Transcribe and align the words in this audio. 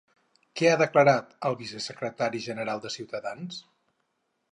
Què 0.59 0.69
ha 0.69 0.77
declarat 0.81 1.35
el 1.49 1.57
vicesecretari 1.59 2.41
general 2.47 2.81
de 2.87 2.93
Ciutadans? 2.95 3.61